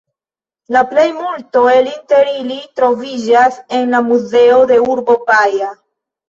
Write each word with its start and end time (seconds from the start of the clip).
La 0.75 0.79
plejmulto 0.93 1.61
el 1.73 1.89
inter 1.91 2.29
ili 2.31 2.57
troviĝas 2.79 3.61
en 3.81 3.93
la 3.97 4.01
muzeo 4.09 4.59
de 4.73 4.81
urbo 4.95 5.19
Baja. 5.29 5.71